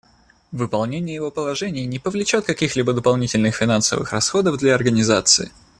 Выполнение 0.51 1.13
его 1.13 1.29
положений 1.29 1.85
не 1.85 1.99
повлечет 1.99 2.47
каких-либо 2.47 2.91
дополнительных 2.93 3.53
финансовых 3.55 4.11
расходов 4.13 4.57
для 4.57 4.73
Организации. 4.73 5.51